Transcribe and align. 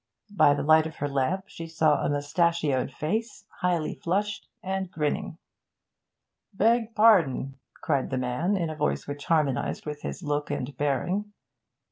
By 0.35 0.55
the 0.55 0.63
light 0.63 0.87
of 0.87 0.95
her 0.95 1.07
lamp 1.07 1.43
she 1.47 1.67
saw 1.67 2.03
a 2.03 2.09
moustachioed 2.09 2.91
face, 2.91 3.45
highly 3.59 3.93
flushed, 3.93 4.47
and 4.63 4.89
grinning. 4.89 5.37
'Beg 6.55 6.95
pardon,' 6.95 7.59
cried 7.83 8.09
the 8.09 8.17
man, 8.17 8.57
in 8.57 8.71
a 8.71 8.75
voice 8.75 9.07
which 9.07 9.25
harmonised 9.27 9.85
with 9.85 10.01
his 10.01 10.23
look 10.23 10.49
and 10.49 10.75
bearing. 10.75 11.33